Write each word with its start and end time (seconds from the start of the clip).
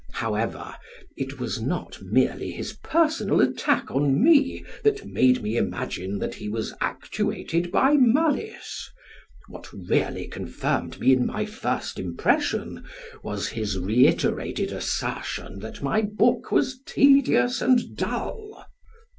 However, 0.13 0.75
it 1.15 1.39
was 1.39 1.61
not 1.61 2.01
merely 2.01 2.49
his 2.49 2.73
personal 2.73 3.39
attack 3.39 3.91
on 3.91 4.19
me 4.23 4.65
that 4.83 5.05
made 5.05 5.43
me 5.43 5.57
imagine 5.57 6.17
that 6.17 6.33
he 6.33 6.49
was 6.49 6.73
actuated 6.81 7.71
by 7.71 7.97
malice. 7.97 8.89
What 9.47 9.71
really 9.71 10.27
confirmed 10.27 10.99
me 10.99 11.13
in 11.13 11.27
my 11.27 11.45
first 11.45 11.99
impression 11.99 12.83
was 13.21 13.49
his 13.49 13.77
reiterated 13.77 14.71
assertion 14.71 15.59
that 15.59 15.83
my 15.83 16.01
book 16.01 16.51
was 16.51 16.79
tedious 16.87 17.61
and 17.61 17.95
dull. 17.95 18.65